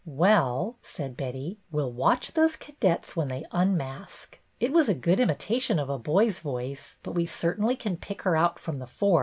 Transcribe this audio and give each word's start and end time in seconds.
"Well," 0.23 0.77
said 0.81 1.15
Betty," 1.15 1.59
We 1.71 1.83
'll 1.83 1.91
watch 1.91 2.31
those 2.33 2.55
cadets 2.55 3.15
when 3.15 3.27
they 3.27 3.45
unmask. 3.51 4.39
It 4.59 4.73
was 4.73 4.89
a 4.89 4.95
good 4.95 5.19
imitation 5.19 5.77
of 5.77 5.91
a 5.91 5.99
boy's 5.99 6.39
voice; 6.39 6.97
but 7.03 7.11
we 7.11 7.27
certainly 7.27 7.75
can 7.75 7.97
pick 7.97 8.23
her 8.23 8.35
out 8.35 8.57
from 8.57 8.79
the 8.79 8.87
four." 8.87 9.19